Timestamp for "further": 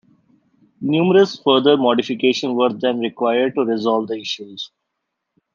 1.39-1.77